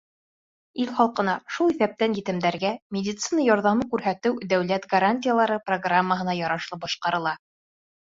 [0.83, 7.35] —Ил халҡына, шул иҫәптән етемдәргә, медицина ярҙамы күрһәтеү Дәүләт гарантиялары программаһына ярашлы башҡарыла.